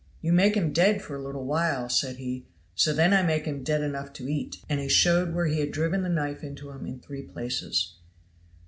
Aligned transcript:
"You 0.19 0.33
make 0.33 0.55
him 0.55 0.73
dead 0.73 1.03
for 1.03 1.15
a 1.15 1.21
little 1.21 1.45
while," 1.45 1.87
said 1.87 2.15
he, 2.15 2.47
"so 2.73 2.91
then 2.91 3.13
I 3.13 3.21
make 3.21 3.45
him 3.45 3.61
dead 3.61 3.81
enough 3.81 4.11
to 4.13 4.27
eat;" 4.27 4.57
and 4.67 4.79
he 4.79 4.89
showed 4.89 5.31
where 5.31 5.45
he 5.45 5.59
had 5.59 5.69
driven 5.69 6.01
the 6.01 6.09
knife 6.09 6.41
into 6.43 6.71
him 6.71 6.87
in 6.87 6.99
three 6.99 7.21
places. 7.21 7.93